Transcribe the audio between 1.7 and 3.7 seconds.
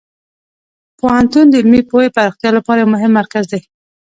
پوهې پراختیا لپاره یو مهم مرکز دی.